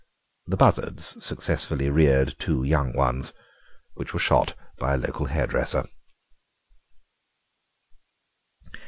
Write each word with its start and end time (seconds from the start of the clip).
The 0.47 0.57
buzzards 0.57 1.23
successfully 1.23 1.91
reared 1.91 2.35
two 2.39 2.63
young 2.63 2.95
ones, 2.97 3.33
which 3.93 4.13
were 4.15 4.19
shot 4.19 4.55
by 4.79 4.95
a 4.95 4.97
local 4.97 5.27
hairdresser. 5.27 5.83